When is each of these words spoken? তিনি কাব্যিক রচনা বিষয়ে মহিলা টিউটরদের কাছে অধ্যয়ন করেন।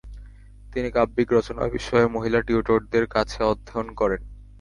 তিনি 0.73 0.89
কাব্যিক 0.91 1.27
রচনা 1.37 1.63
বিষয়ে 1.75 2.05
মহিলা 2.07 2.39
টিউটরদের 2.47 3.05
কাছে 3.15 3.39
অধ্যয়ন 3.43 3.87
করেন। 3.99 4.21